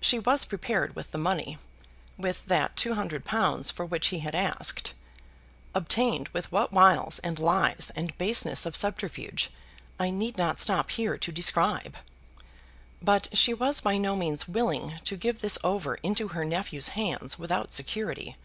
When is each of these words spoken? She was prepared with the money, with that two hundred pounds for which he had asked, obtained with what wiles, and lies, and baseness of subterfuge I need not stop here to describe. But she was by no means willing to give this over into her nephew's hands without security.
She 0.00 0.20
was 0.20 0.44
prepared 0.44 0.94
with 0.94 1.10
the 1.10 1.18
money, 1.18 1.58
with 2.16 2.44
that 2.46 2.76
two 2.76 2.94
hundred 2.94 3.24
pounds 3.24 3.68
for 3.68 3.84
which 3.84 4.10
he 4.10 4.20
had 4.20 4.32
asked, 4.32 4.94
obtained 5.74 6.28
with 6.28 6.52
what 6.52 6.72
wiles, 6.72 7.18
and 7.24 7.36
lies, 7.40 7.90
and 7.96 8.16
baseness 8.16 8.64
of 8.64 8.76
subterfuge 8.76 9.50
I 9.98 10.10
need 10.10 10.38
not 10.38 10.60
stop 10.60 10.92
here 10.92 11.18
to 11.18 11.32
describe. 11.32 11.96
But 13.02 13.36
she 13.36 13.52
was 13.52 13.80
by 13.80 13.98
no 13.98 14.14
means 14.14 14.46
willing 14.46 15.00
to 15.02 15.16
give 15.16 15.40
this 15.40 15.58
over 15.64 15.96
into 15.96 16.28
her 16.28 16.44
nephew's 16.44 16.90
hands 16.90 17.36
without 17.36 17.72
security. 17.72 18.36